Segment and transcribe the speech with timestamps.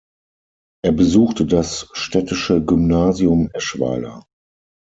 [0.83, 4.23] Er besuchte das Städtische Gymnasium Eschweiler.